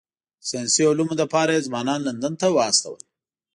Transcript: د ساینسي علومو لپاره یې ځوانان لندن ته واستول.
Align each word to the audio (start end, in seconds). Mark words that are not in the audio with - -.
د 0.39 0.43
ساینسي 0.49 0.83
علومو 0.89 1.13
لپاره 1.21 1.51
یې 1.55 1.65
ځوانان 1.67 1.99
لندن 2.07 2.33
ته 2.41 2.47
واستول. 2.57 3.01